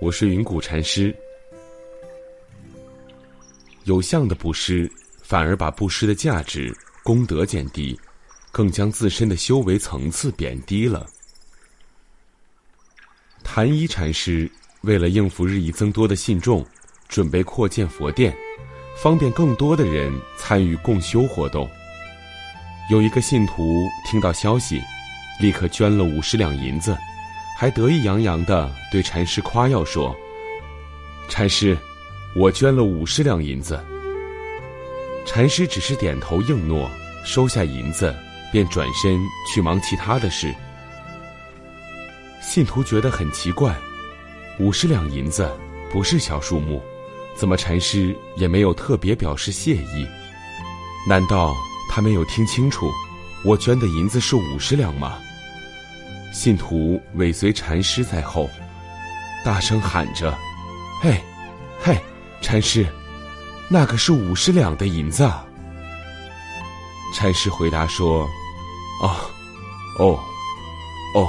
[0.00, 1.14] 我是云谷禅师。
[3.84, 4.90] 有相的布施，
[5.22, 7.98] 反而把布施的价值、功德减低，
[8.50, 11.06] 更将自身的修为层次贬低了。
[13.44, 14.50] 谭一禅师
[14.80, 16.66] 为了应付日益增多的信众，
[17.06, 18.34] 准备扩建佛殿，
[18.96, 21.68] 方便更多的人参与共修活动。
[22.90, 24.80] 有一个信徒听到消息，
[25.38, 26.96] 立刻捐了五十两银子。
[27.60, 30.16] 还得意洋洋的对禅师夸耀说
[31.28, 31.76] ：“禅师，
[32.34, 33.78] 我捐了五十两银子。”
[35.28, 36.90] 禅师只是点头应诺，
[37.22, 38.16] 收下银子，
[38.50, 40.54] 便转身去忙其他的事。
[42.40, 43.76] 信徒觉得很奇怪，
[44.58, 45.46] 五十两银子
[45.92, 46.82] 不是小数目，
[47.34, 50.08] 怎么禅师也没有特别表示谢意？
[51.06, 51.54] 难道
[51.90, 52.90] 他没有听清楚，
[53.44, 55.18] 我捐的银子是五十两吗？
[56.32, 58.48] 信徒尾随禅师在后，
[59.44, 60.36] 大声喊着
[61.02, 61.20] ：“嘿，
[61.82, 61.98] 嘿，
[62.40, 62.86] 禅师，
[63.68, 65.28] 那可是五十两的银子。”
[67.14, 68.28] 禅师回答说
[69.02, 69.10] ：“哦，
[69.98, 70.20] 哦，
[71.16, 71.28] 哦。”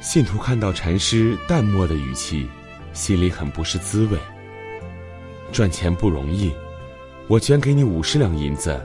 [0.00, 2.46] 信徒看到禅师淡漠的语气，
[2.92, 4.18] 心里很不是滋味。
[5.52, 6.52] 赚钱不容易，
[7.28, 8.78] 我捐给你五十两银子，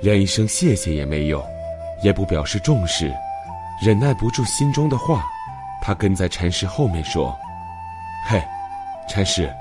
[0.00, 1.44] 连一声谢谢也没有。
[2.02, 3.12] 也不表示重视，
[3.82, 5.24] 忍耐不住心中的话，
[5.82, 7.36] 他跟在禅师后面说
[8.28, 8.42] ：“嘿，
[9.08, 9.52] 禅师，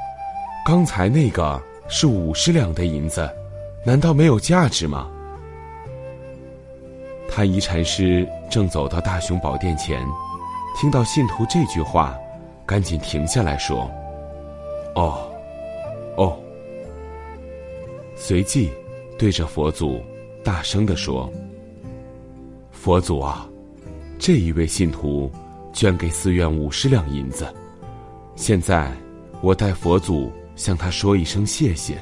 [0.66, 3.30] 刚才那个是五十两的银子，
[3.84, 5.08] 难道没有价值吗？”
[7.30, 10.02] 太一禅师正走到大雄宝殿前，
[10.80, 12.18] 听到信徒这句话，
[12.66, 13.90] 赶紧停下来说
[14.96, 15.30] ：“哦，
[16.18, 16.38] 哦。”
[18.16, 18.72] 随即
[19.18, 20.04] 对着佛祖
[20.44, 21.32] 大声地说。
[22.88, 23.46] 佛祖啊，
[24.18, 25.30] 这一位信徒
[25.74, 27.54] 捐给寺院五十两银子，
[28.38, 28.90] 现在
[29.42, 32.02] 我代佛祖向他说一声谢谢，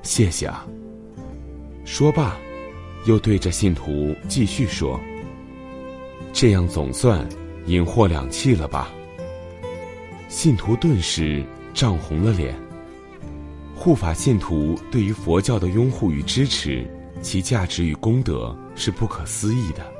[0.00, 0.66] 谢谢啊。
[1.84, 2.38] 说罢，
[3.04, 4.98] 又对着信徒继续说
[6.32, 7.28] ：“这样总算
[7.66, 8.90] 引获两气了吧？”
[10.30, 12.54] 信徒顿时涨红了脸。
[13.74, 16.82] 护法信徒对于佛教的拥护与支持，
[17.20, 19.92] 其价值与功德是不可思议的。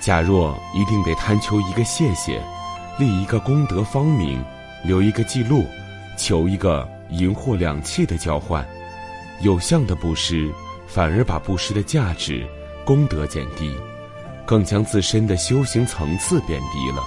[0.00, 2.40] 假若一定得贪求一个谢谢，
[2.98, 4.42] 立一个功德方名，
[4.84, 5.66] 留一个记录，
[6.16, 8.66] 求一个银货两讫的交换，
[9.40, 10.52] 有相的布施，
[10.86, 12.46] 反而把布施的价值、
[12.84, 13.76] 功德减低，
[14.46, 17.02] 更将自身的修行层次贬低了。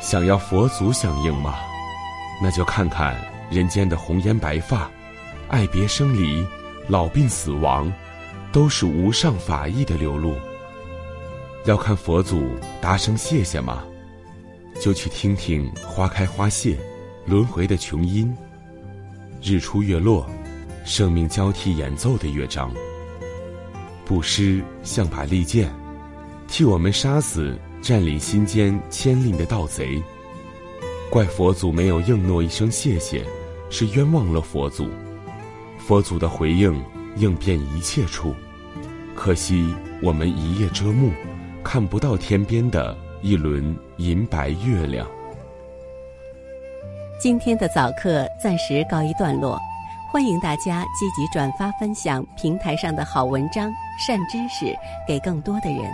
[0.00, 1.56] 想要佛祖响应吗？
[2.42, 3.14] 那就看看
[3.50, 4.90] 人间的红颜白发，
[5.48, 6.44] 爱别生离，
[6.88, 7.92] 老病死亡，
[8.52, 10.34] 都是无上法义的流露。
[11.64, 12.42] 要看佛祖
[12.80, 13.84] 答声谢谢吗？
[14.80, 16.76] 就去听听花开花谢、
[17.24, 18.36] 轮回的琼音，
[19.42, 20.28] 日出月落、
[20.84, 22.70] 生命交替演奏的乐章。
[24.04, 25.72] 布施像把利剑，
[26.46, 30.02] 替我们杀死占领心间千令的盗贼。
[31.08, 33.24] 怪佛祖没有应诺一声谢谢，
[33.70, 34.86] 是冤枉了佛祖。
[35.78, 36.84] 佛祖的回应
[37.16, 38.34] 应遍一切处，
[39.14, 41.10] 可惜我们一叶遮目。
[41.64, 45.04] 看不到天边的一轮银白月亮。
[47.18, 49.58] 今天的早课暂时告一段落，
[50.12, 54.76] 欢迎大家积极转发分享平台上的好文章、善知识
[55.08, 55.90] 给更多的人。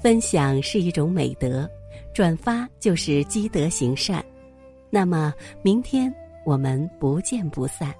[0.00, 1.68] 分享是一种美德，
[2.14, 4.24] 转发就是积德行善。
[4.88, 5.32] 那么，
[5.62, 6.12] 明天
[6.44, 7.94] 我们不见不散。